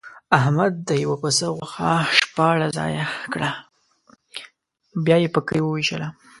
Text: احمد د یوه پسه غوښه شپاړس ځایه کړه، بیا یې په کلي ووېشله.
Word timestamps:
احمد 0.37 0.73
د 0.87 0.89
یوه 1.03 1.15
پسه 1.21 1.47
غوښه 1.55 1.91
شپاړس 2.19 2.69
ځایه 2.77 3.05
کړه، 3.33 3.51
بیا 5.05 5.17
یې 5.23 5.29
په 5.35 5.39
کلي 5.47 5.61
ووېشله. 5.63 6.07